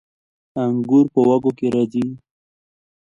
انګور 0.63 1.05
په 1.13 1.19
وږو 1.27 1.51
کې 1.57 1.67
راځي 1.75 2.05